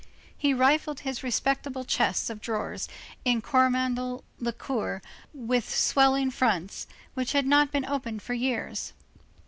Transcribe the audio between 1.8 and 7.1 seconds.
chests of drawers in Coromandel lacquer, with swelling fronts,